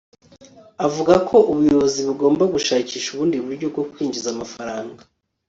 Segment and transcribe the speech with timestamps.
[0.85, 5.01] Avuga ko ubuyobozi bugomba gushakisha ubundi buryo bwo kwinjiza amafaranga